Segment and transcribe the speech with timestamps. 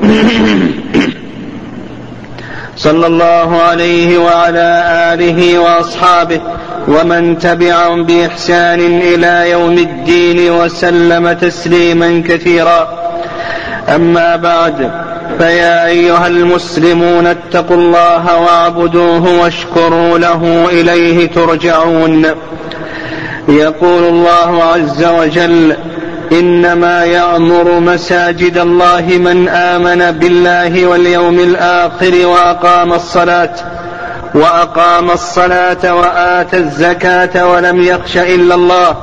[2.76, 6.40] صلى الله عليه وعلى آله وأصحابه
[6.88, 12.88] ومن تبعهم بإحسان إلى يوم الدين وسلم تسليما كثيرا.
[13.88, 14.90] أما بعد
[15.38, 22.26] فيا أيها المسلمون اتقوا الله واعبدوه واشكروا له إليه ترجعون.
[23.48, 25.76] يقول الله عز وجل
[26.32, 33.54] إنما يعمر مساجد الله من آمن بالله واليوم الآخر وأقام الصلاة
[34.34, 38.96] وأقام الصلاة وآتى الزكاة ولم يخش إلا الله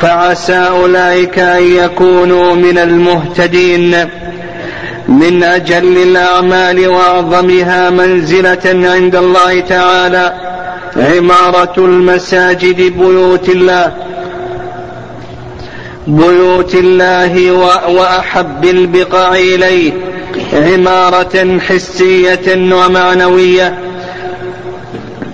[0.00, 4.08] فعسى أولئك أن يكونوا من المهتدين.
[5.08, 10.32] من أجل الأعمال وأعظمها منزلة عند الله تعالى
[10.96, 14.07] عمارة المساجد بيوت الله.
[16.08, 17.52] بيوت الله
[17.88, 19.92] وأحب البقاع إليه
[20.52, 23.78] عمارة حسية ومعنوية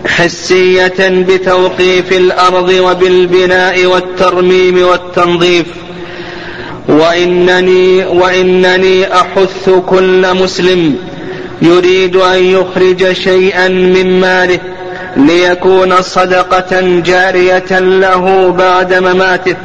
[0.07, 5.67] حسية بتوقيف الأرض وبالبناء والترميم والتنظيف.
[6.89, 10.97] وانني وإنني أحث كل مسلم
[11.63, 14.59] يريد أن يخرج شيئا من ماله
[15.17, 19.57] ليكون صدقة جارية له بعد مماته.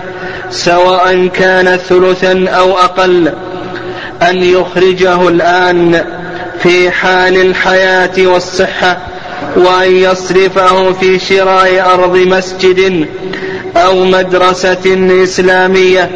[0.52, 3.33] سواء كان ثلثا أو أقل
[4.22, 6.05] أن يخرجه الآن
[6.64, 8.97] في حال الحياة والصحة
[9.55, 13.08] وأن يصرفه في شراء أرض مسجد
[13.77, 16.09] أو مدرسة إسلامية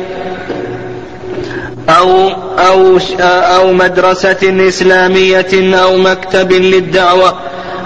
[1.90, 2.30] أو
[2.60, 7.40] أو أو مدرسة إسلامية أو مكتب للدعوة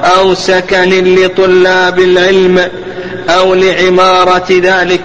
[0.04, 2.62] أو سكن لطلاب العلم
[3.30, 5.02] أو لعمارة ذلك.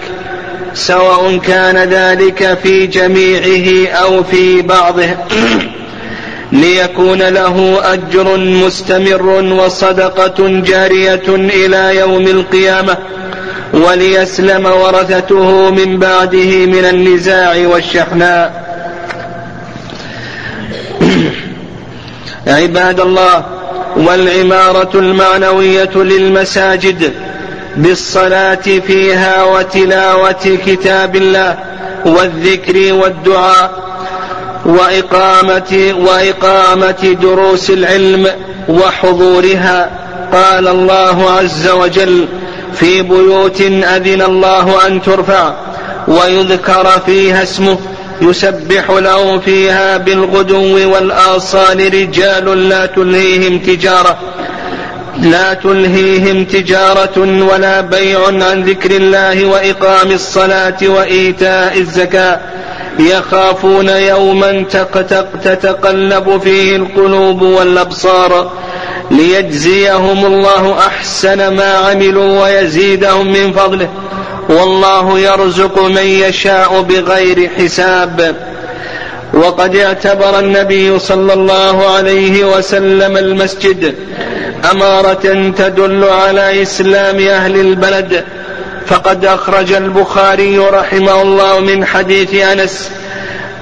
[0.73, 5.05] سواء كان ذلك في جميعه أو في بعضه.
[6.51, 12.97] ليكون له أجر مستمر وصدقة جارية إلى يوم القيامة
[13.73, 18.63] وليسلم ورثته من بعده من النزاع والشحناء.
[22.47, 23.45] عباد الله
[23.97, 27.13] والعمارة المعنوية للمساجد
[27.77, 28.55] بالصلاة
[28.87, 31.57] فيها وتلاوة كتاب الله
[32.05, 33.71] والذكر والدعاء
[34.65, 38.27] وإقامة وإقامة دروس العلم
[38.69, 39.89] وحضورها.
[40.31, 42.27] قال الله عز وجل
[42.73, 45.53] في بيوت أذن الله أن ترفع
[46.07, 47.77] ويذكر فيها اسمه.
[48.21, 54.17] يسبح له فيها بالغدو والآصال رجال لا تلهيهم تجارة.
[55.21, 62.39] لا تلهيهم تجارة ولا بيع عن ذكر الله وإقام الصلاة وإيتاء الزكاة.
[62.99, 64.65] يخافون يوما
[65.43, 68.51] تتقلب فيه القلوب والأبصار.
[69.11, 73.89] ليجزيهم الله أحسن ما عملوا ويزيدهم من فضله.
[74.49, 78.35] والله يرزق من يشاء بغير حساب.
[79.33, 83.95] وقد اعتبر النبي صلى الله عليه وسلم المسجد
[84.71, 88.23] أمارة تدل على إسلام أهل البلد.
[88.85, 92.91] فقد أخرج البخاري رحمه الله من حديث أنس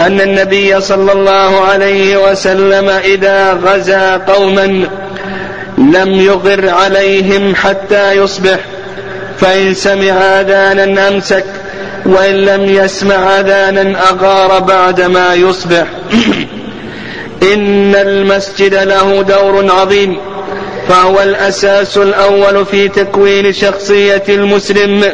[0.01, 4.87] أن النبي صلى الله عليه وسلم إذا غزا قوما
[5.77, 8.59] لم يغر عليهم حتى يصبح.
[9.39, 11.45] فإن سمع أذانا أمسك
[12.05, 15.85] وإن لم يسمع أذانا أغار بعدما يصبح.
[17.53, 20.30] إن المسجد له دور عظيم.
[20.87, 25.05] فهو الأساس الأول في تكوين شخصية المسلم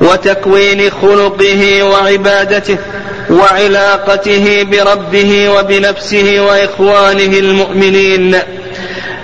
[0.00, 2.76] وتكوين خلقه وعبادته
[3.30, 8.38] وعلاقته بربه وبنفسه وإخوانه المؤمنين.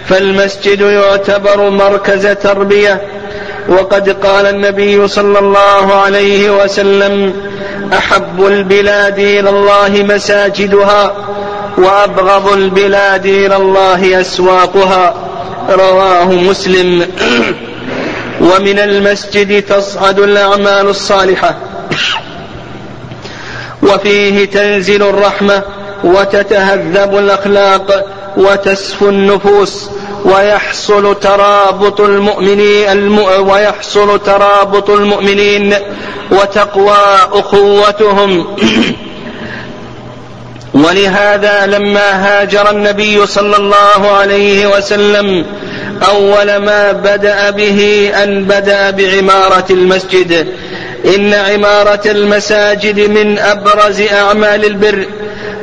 [0.09, 3.03] فالمسجد يعتبر مركز تربية.
[3.69, 7.33] وقد قال النبي صلى الله عليه وسلم
[7.93, 11.17] أحب البلاد إلى الله مساجدها.
[11.79, 15.15] وأبغض البلاد إلى الله أسواقها.
[15.71, 17.07] رواه مسلم.
[18.41, 21.55] ومن المسجد تصعد الأعمال الصالحة.
[23.83, 25.63] وفيه تنزل الرحمة
[26.05, 29.91] وتتهذب الأخلاق وتسفو النفوس
[30.25, 35.75] ويحصل ترابط المؤمنين ويحصل ترابط المؤمنين
[36.31, 36.97] وتقوى
[37.33, 38.47] أخوتهم.
[40.75, 45.47] ولهذا لما هاجر النبي صلى الله عليه وسلم
[46.09, 50.47] أول ما بدأ به أن بدأ بعمارة المسجد.
[51.17, 55.07] إن عمارة المساجد من أبرز أعمال البر.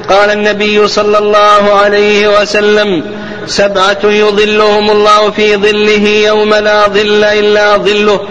[0.10, 3.04] قال النبي صلى الله عليه وسلم
[3.48, 8.28] سبعة يظلهم الله في ظله يوم لا ظل إلا ظله.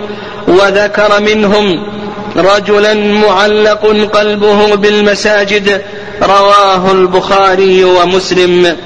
[0.49, 1.87] وذكر منهم
[2.37, 5.83] رجلا معلق قلبه بالمساجد.
[6.25, 8.77] رواه البخاري ومسلم.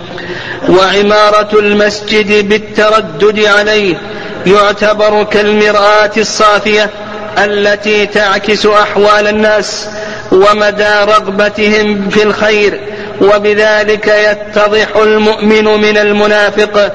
[0.69, 4.01] وعمارة المسجد بالتردد عليه
[4.47, 6.91] يعتبر كالمرآة الصافية
[7.39, 9.89] التي تعكس أحوال الناس
[10.33, 12.81] ومدى رغبتهم في الخير
[13.21, 16.93] وبذلك يتضح المؤمن من المنافق.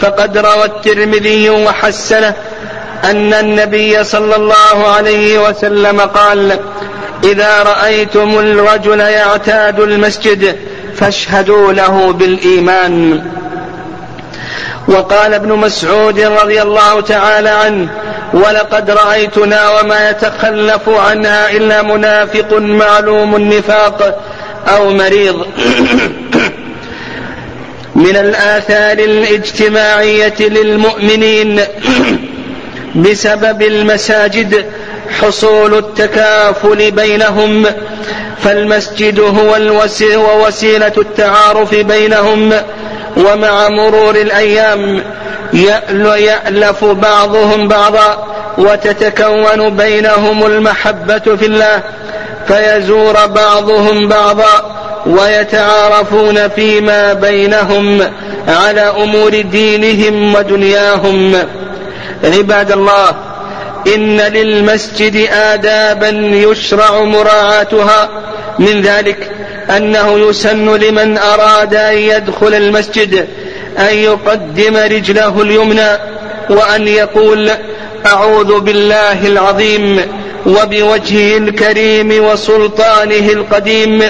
[0.00, 2.34] فقد روى الترمذي وحسنه
[3.04, 6.58] أن النبي صلى الله عليه وسلم قال
[7.24, 10.56] إذا رأيتم الرجل يعتاد المسجد
[10.96, 13.22] فاشهدوا له بالإيمان.
[14.88, 17.88] وقال ابن مسعود رضي الله تعالى عنه
[18.32, 24.22] ولقد رأيتنا وما يتخلف عنها إلا منافق معلوم النفاق
[24.68, 25.46] أو مريض.
[27.96, 31.60] من الآثار الاجتماعية للمؤمنين
[33.04, 34.66] بسبب المساجد
[35.20, 37.66] حصول التكافل بينهم
[38.42, 39.56] فالمسجد هو
[40.46, 42.52] وسيلة التعارف بينهم.
[43.16, 45.02] ومع مرور الأيام
[46.16, 48.26] يألف بعضهم بعضا
[48.58, 51.82] وتتكون بينهم المحبة في الله
[52.48, 54.76] فيزور بعضهم بعضا
[55.06, 58.12] ويتعارفون فيما بينهم
[58.48, 61.34] على أمور دينهم ودنياهم.
[62.24, 63.25] عباد الله
[63.94, 68.10] إن للمسجد آدابا يشرع مراعاتها.
[68.58, 69.30] من ذلك
[69.76, 73.28] أنه يسن لمن أراد أن يدخل المسجد
[73.78, 75.98] أن يقدم رجله اليمنى
[76.50, 77.50] وأن يقول
[78.06, 80.00] أعوذ بالله العظيم
[80.46, 84.02] وبوجهه الكريم وسلطانه القديم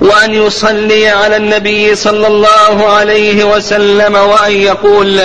[0.00, 5.20] وأن يصلي على النبي صلى الله عليه وسلم وأن يقول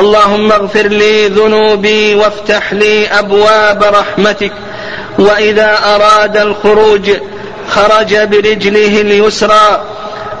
[0.00, 4.52] اللهم اغفر لي ذنوبي وافتح لي أبواب رحمتك.
[5.18, 7.10] وإذا أراد الخروج
[7.68, 9.84] خرج برجله اليسرى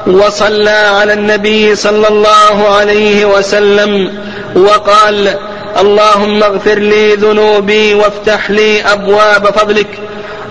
[0.06, 4.12] وصلى على النبي صلى الله عليه وسلم
[4.56, 5.34] وقال
[5.80, 9.98] اللهم اغفر لي ذنوبي وافتح لي أبواب فضلك.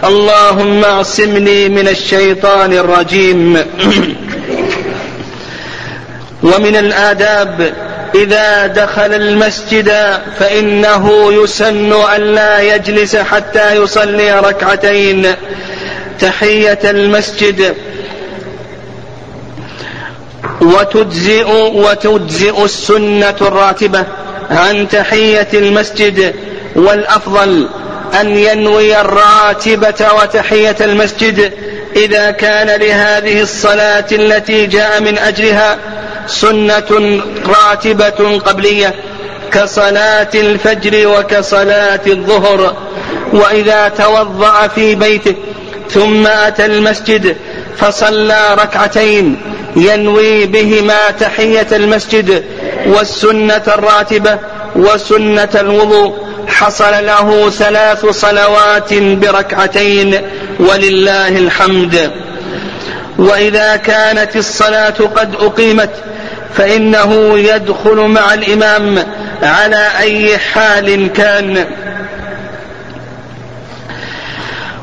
[0.04, 3.58] اللهم اعصمني من الشيطان الرجيم.
[6.44, 7.85] ومن الآداب
[8.16, 9.94] إذا دخل المسجد
[10.40, 15.28] فإنه يسن الا يجلس حتى يصلي ركعتين.
[16.20, 17.76] تحية المسجد.
[20.62, 24.04] وتجزئ وتجزئ السنة الراتبة
[24.52, 26.36] عن تحية المسجد.
[26.76, 27.70] والأفضل
[28.22, 31.54] أن ينوي الراتبة وتحية المسجد
[31.96, 35.78] إذا كان لهذه الصلاة التي جاء من أجلها
[36.28, 38.96] سنة راتبة قبلية
[39.52, 42.76] كصلاة الفجر وكصلاة الظهر.
[43.34, 45.36] وإذا توضأ في بيته
[45.90, 47.36] ثم أتى المسجد
[47.78, 49.42] فصلى ركعتين
[49.76, 52.44] ينوي بهما تحية المسجد
[52.88, 54.40] والسنة الراتبة
[54.76, 56.26] وسنة الوضوء.
[56.48, 60.22] حصل له ثلاث صلوات بركعتين
[60.60, 62.12] ولله الحمد.
[63.18, 65.90] وإذا كانت الصلاة قد أقيمت
[66.58, 69.06] فإنه يدخل مع الإمام
[69.44, 71.66] على أي حال كان.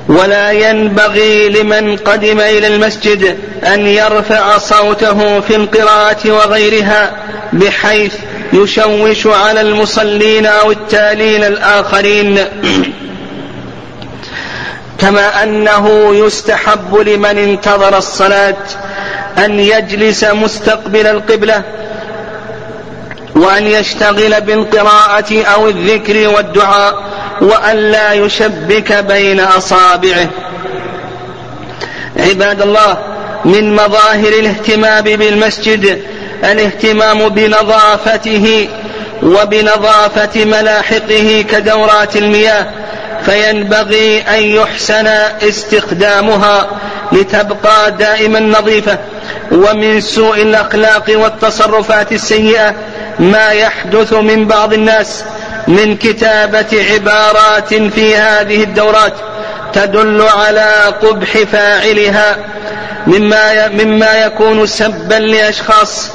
[0.08, 7.12] ولا ينبغي لمن قدم إلى المسجد أن يرفع صوته في القراءة وغيرها
[7.52, 8.14] بحيث
[8.52, 12.38] يشوش على المصلين أو التالين الآخرين.
[14.98, 18.56] كما أنه يستحب لمن انتظر الصلاة
[19.38, 21.62] أن يجلس مستقبل القبلة
[23.36, 27.02] وأن يشتغل بالقراءة أو الذكر والدعاء
[27.40, 30.28] وأن لا يشبك بين أصابعه.
[32.16, 32.98] عباد الله
[33.44, 36.02] من مظاهر الاهتمام بالمسجد
[36.44, 38.68] الاهتمام بنظافته
[39.22, 42.66] وبنظافة ملاحقه كدورات المياه
[43.24, 45.06] فينبغي أن يحسن
[45.42, 46.66] استخدامها
[47.12, 48.98] لتبقى دائما نظيفة.
[49.50, 52.74] ومن سوء الأخلاق والتصرفات السيئة
[53.18, 55.24] ما يحدث من بعض الناس
[55.68, 59.14] من كتابة عبارات في هذه الدورات
[59.72, 62.36] تدل على قبح فاعلها
[63.06, 66.10] مما مما يكون سبا لأشخاص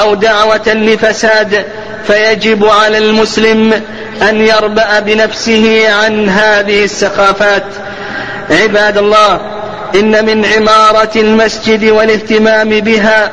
[0.00, 1.64] أو دعوة لفساد
[2.06, 3.82] فيجب على المسلم
[4.22, 7.64] أن يربأ بنفسه عن هذه السخافات.
[8.50, 9.57] عباد الله
[9.98, 13.30] إن من عمارة المسجد والاهتمام بها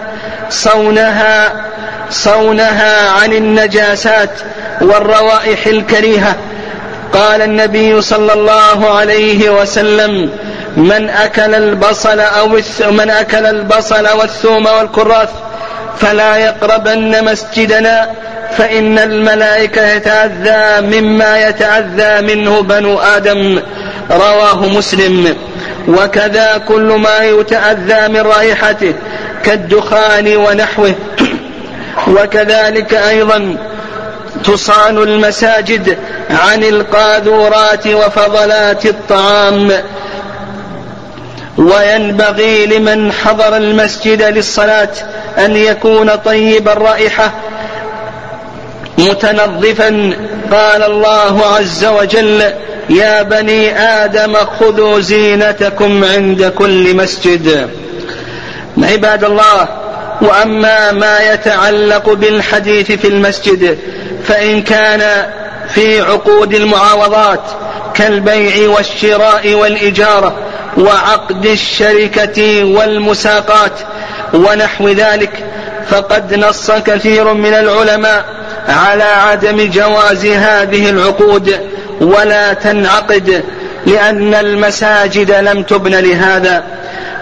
[0.50, 1.54] صونها
[2.10, 4.30] صونها عن النجاسات
[4.82, 6.36] والروائح الكريهة.
[7.14, 10.30] قال النبي صلى الله عليه وسلم
[10.78, 12.48] من أكل البصل أو
[12.92, 15.30] من أكل البصل والثوم والكراث
[16.00, 18.10] فلا يقربن مسجدنا
[18.58, 23.60] فإن الملائكة يتأذى مما يتأذى منه بنو آدم.
[24.12, 25.36] رواه مسلم.
[25.88, 28.94] وكذا كل ما يتأذى من رائحته
[29.44, 30.96] كالدخان ونحوه.
[32.08, 33.58] وكذلك أيضا
[34.44, 35.98] تصان المساجد
[36.30, 39.72] عن القاذورات وفضلات الطعام.
[41.58, 44.90] وينبغي لمن حضر المسجد للصلاة
[45.38, 47.32] أن يكون طيب الرائحة.
[48.98, 50.14] متنظفا
[50.52, 52.54] قال الله عز وجل
[52.90, 57.70] يا بني آدم خذوا زينتكم عند كل مسجد.
[58.78, 59.68] عباد الله
[60.22, 63.78] وأما ما يتعلق بالحديث في المسجد
[64.24, 65.32] فإن كان
[65.70, 67.42] في عقود المعاوضات
[67.94, 70.36] كالبيع والشراء والإجارة
[70.78, 73.72] وعقد الشركة والمساقات
[74.34, 75.44] ونحو ذلك
[75.90, 78.26] فقد نص كثير من العلماء
[78.68, 81.60] على عدم جواز هذه العقود.
[82.06, 83.44] ولا تنعقد
[83.86, 86.64] لأن المساجد لم تبن لهذا.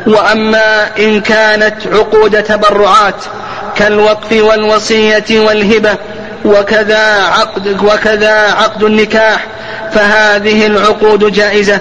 [0.08, 3.24] وأما إن كانت عقود تبرعات
[3.76, 5.98] كالوقف والوصية والهبة
[6.46, 9.48] وكذا عقد وكذا عقد النكاح
[9.94, 11.80] فهذه العقود جائزة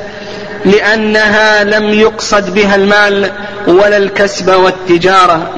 [0.65, 3.31] لأنها لم يقصد بها المال
[3.67, 5.51] ولا الكسب والتجارة.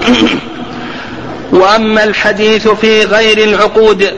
[1.53, 4.09] وأما الحديث في غير العقود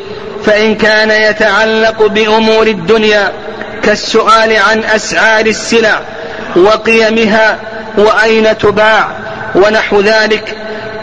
[0.46, 3.32] فإن كان يتعلق بأمور الدنيا
[3.82, 6.00] كالسؤال عن أسعار السلع
[6.56, 7.58] وقيمها
[7.98, 9.08] وأين تباع
[9.54, 10.56] ونحو ذلك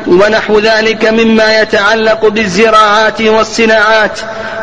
[0.07, 4.19] ونحو ذلك مما يتعلق بالزراعات والصناعات.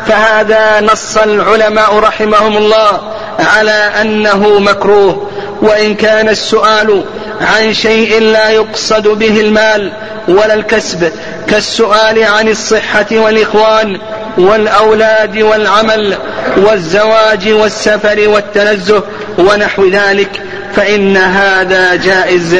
[0.07, 3.01] فهذا نص العلماء رحمهم الله
[3.39, 5.29] على أنه مكروه.
[5.61, 7.03] وإن كان السؤال
[7.41, 9.91] عن شيء لا يقصد به المال
[10.27, 11.11] ولا الكسب
[11.47, 13.99] كالسؤال عن الصحة والإخوان
[14.37, 16.17] والأولاد والعمل
[16.57, 19.03] والزواج والسفر والتنزه
[19.37, 20.41] ونحو ذلك
[20.75, 22.55] فإن هذا جائز.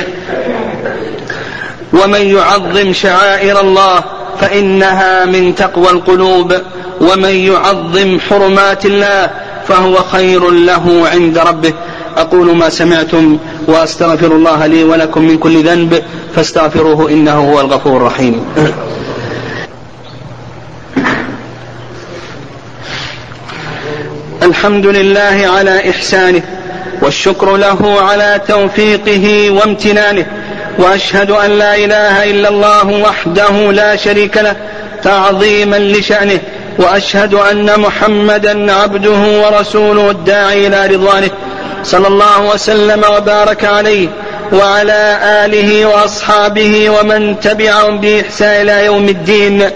[1.94, 4.04] ومن يعظم شعائر الله
[4.42, 6.54] فإنها من تقوى القلوب
[7.02, 9.30] ومن يعظم حرمات الله
[9.68, 11.74] فهو خير له عند ربه.
[12.18, 13.38] أقول ما سمعتم
[13.68, 16.04] وأستغفر الله لي ولكم من كل ذنب
[16.36, 18.46] فاستغفروه إنه هو الغفور الرحيم.
[24.44, 26.42] الحمد لله على إحسانه
[27.02, 30.26] والشكر له على توفيقه وامتنانه
[30.80, 34.56] وأشهد أن لا إله إلا الله وحده لا شريك له
[35.04, 36.40] تعظيما لشأنه
[36.80, 41.30] وأشهد أن محمدا عبده ورسوله الداعي إلى رضوانه
[41.84, 44.08] صلى الله وسلم وبارك عليه
[44.54, 49.70] وعلى آله وأصحابه ومن تبعهم بإحسان إلى يوم الدين.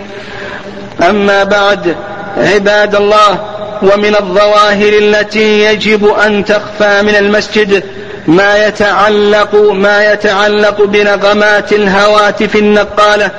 [1.09, 1.95] أما بعد
[2.37, 3.39] عباد الله
[3.81, 7.83] ومن الظواهر التي يجب أن تخفى من المسجد
[8.27, 13.31] ما يتعلق ما يتعلق بنغمات الهواتف النقالة.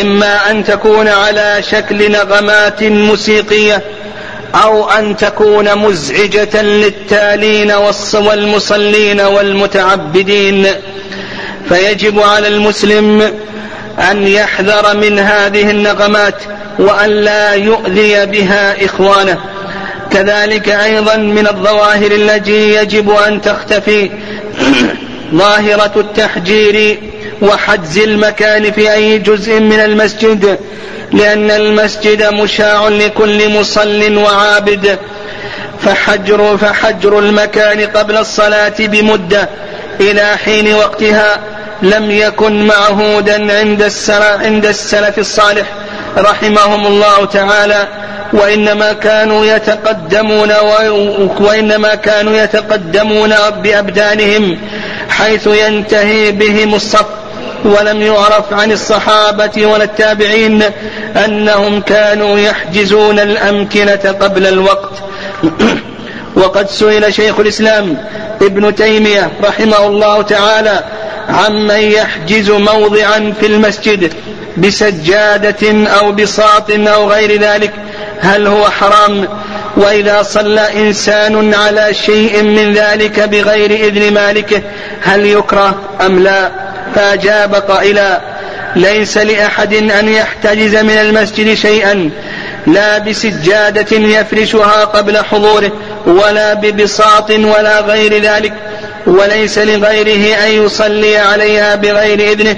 [0.00, 3.82] إما أن تكون على شكل نغمات موسيقية
[4.54, 7.72] أو أن تكون مزعجة للتالين
[8.14, 10.66] والمصلين والمتعبدين.
[11.68, 13.32] فيجب على المسلم
[14.10, 16.34] أن يحذر من هذه النغمات
[16.78, 19.38] وأن لا يؤذي بها إخوانه.
[20.10, 24.10] كذلك أيضا من الظواهر التي يجب أن تختفي.
[25.34, 26.98] ظاهرة التحجير
[27.42, 30.58] وحجز المكان في أي جزء من المسجد
[31.12, 34.98] لأن المسجد مشاع لكل مصل وعابد.
[35.80, 39.48] فحجر فحجر المكان قبل الصلاة بمدة
[40.00, 41.40] إلى حين وقتها
[41.82, 45.66] لم يكن معهودا عند السلف, عند السلف الصالح
[46.18, 47.88] رحمهم الله تعالى.
[48.32, 50.52] وإنما كانوا يتقدمون
[51.40, 54.58] وإنما كانوا يتقدمون بأبدانهم
[55.10, 57.06] حيث ينتهي بهم الصف
[57.64, 60.62] ولم يعرف عن الصحابة ولا التابعين
[61.24, 64.92] أنهم كانوا يحجزون الأمكنة قبل الوقت.
[66.36, 67.96] وقد سئل شيخ الإسلام
[68.42, 70.84] ابن تيمية رحمه الله تعالى
[71.28, 74.12] عمن يحجز موضعا في المسجد
[74.56, 77.72] بسجادة أو بساط أو غير ذلك
[78.20, 79.28] هل هو حرام؟
[79.76, 84.62] وإذا صلى إنسان على شيء من ذلك بغير إذن مالكه
[85.02, 88.20] هل يكره أم لا؟ فأجاب قائلا
[88.76, 92.10] ليس لأحد أن يحتجز من المسجد شيئا
[92.66, 95.72] لا بسجادة يفرشها قبل حضوره
[96.06, 98.52] ولا ببساط ولا غير ذلك
[99.06, 102.56] وليس لغيره أن يصلي عليها بغير إذنه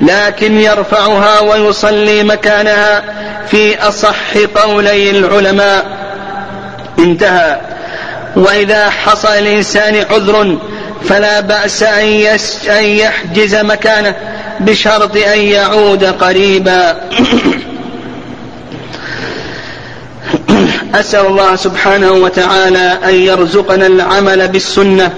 [0.00, 3.02] لكن يرفعها ويصلي مكانها
[3.50, 5.86] في أصح قولي العلماء.
[6.98, 7.56] انتهى.
[8.36, 10.58] وإذا حصل الإنسان عذر
[11.08, 14.14] فلا بأس أن يحجز مكانه
[14.60, 16.96] بشرط أن يعود قريبا.
[20.94, 25.12] أسأل الله سبحانه وتعالى أن يرزقنا العمل بالسنة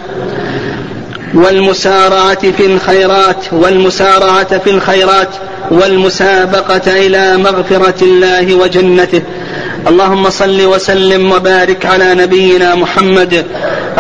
[1.35, 5.29] والمسارعة في الخيرات والمسارعة في الخيرات
[5.71, 9.23] والمسابقة إلى مغفرة الله وجنته.
[9.89, 13.47] اللهم صل وسلم وبارك على نبينا محمد.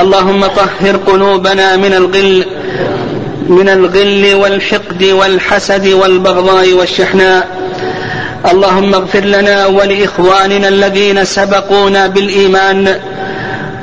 [0.01, 2.47] اللهم طهر قلوبنا من الغل
[3.49, 7.49] من الغل والحقد والحسد والبغضاء والشحناء.
[8.53, 13.01] اللهم اغفر لنا ولإخواننا الذين سبقونا بالإيمان.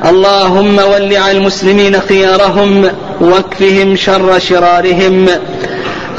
[0.05, 2.89] اللهم ول على المسلمين خيارهم
[3.21, 5.27] واكفهم شر شرارهم.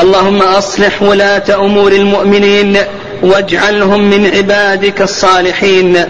[0.01, 2.77] اللهم أصلح ولاة أمور المؤمنين.
[3.23, 6.05] واجعلهم من عبادك الصالحين.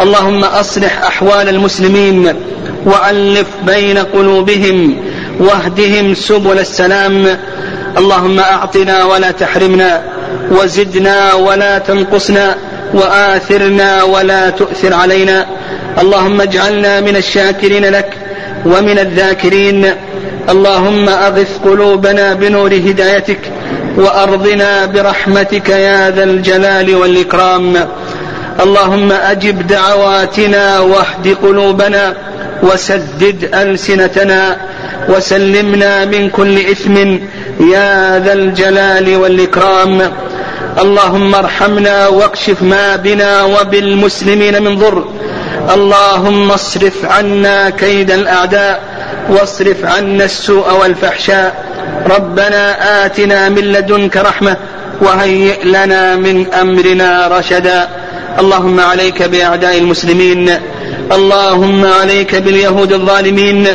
[0.00, 2.34] اللهم أصلح أحوال المسلمين
[2.84, 4.96] وألف بين قلوبهم
[5.40, 7.38] واهدهم سبل السلام.
[7.98, 10.02] اللهم أعطنا ولا تحرمنا
[10.50, 12.56] وزدنا ولا تنقصنا
[12.94, 15.46] وآثرنا ولا تؤثر علينا.
[15.98, 18.16] اللهم اجعلنا من الشاكرين لك
[18.66, 19.94] ومن الذاكرين.
[20.48, 23.40] اللهم أغث قلوبنا بنور هدايتك
[23.96, 27.88] وأرضنا برحمتك يا ذا الجلال والإكرام.
[28.60, 32.14] اللهم أجب دعواتنا واهد قلوبنا
[32.62, 34.56] وسدد ألسنتنا
[35.08, 36.96] وسلمنا من كل إثم
[37.60, 40.12] يا ذا الجلال والإكرام.
[40.78, 45.04] اللهم ارحمنا واكشف ما بنا وبالمسلمين من ضر.
[45.74, 48.93] اللهم اصرف عنا كيد الأعداء
[49.30, 51.64] واصرف عنا السوء والفحشاء.
[52.16, 54.56] ربنا آتنا من لدنك رحمة
[55.00, 57.88] وهيئ لنا من أمرنا رشدا.
[58.38, 60.50] اللهم عليك بأعداء المسلمين.
[61.12, 63.66] اللهم عليك باليهود الظالمين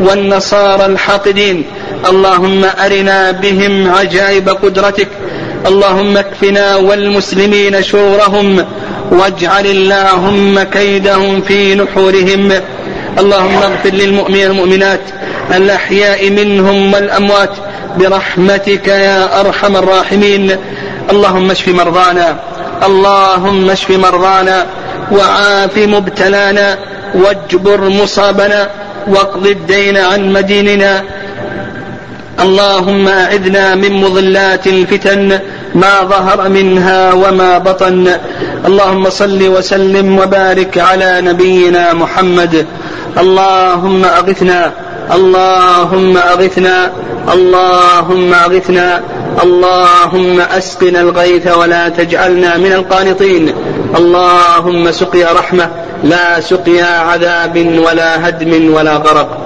[0.00, 1.64] والنصارى الحاقدين.
[2.08, 5.08] اللهم أرنا بهم عجائب قدرتك.
[5.66, 8.64] اللهم اكفنا والمسلمين شرورهم
[9.10, 12.52] واجعل اللهم كيدهم في نحورهم.
[13.18, 15.00] اللهم اغفر للمؤمنين والمؤمنات
[15.54, 17.50] الأحياء منهم والأموات
[17.98, 20.56] برحمتك يا أرحم الراحمين.
[21.10, 22.36] اللهم اشف مرضانا
[22.86, 24.66] اللهم اشف مرضانا
[25.12, 26.78] وعاف مبتلانا
[27.14, 28.68] واجبر مصابنا
[29.06, 31.02] واقض الدين عن مديننا.
[32.40, 35.38] اللهم أعذنا من مضلات الفتن
[35.74, 38.16] ما ظهر منها وما بطن.
[38.64, 42.66] اللهم صل وسلم وبارك على نبينا محمد.
[43.18, 44.72] اللهم أغثنا.
[45.14, 46.92] اللهم أغثنا.
[47.32, 49.02] اللهم أغثنا.
[49.42, 53.54] اللهم أسقنا الغيث ولا تجعلنا من القانطين.
[53.96, 55.70] اللهم سقيا رحمة.
[56.04, 59.45] لا سقيا عذاب ولا هدم ولا غرق.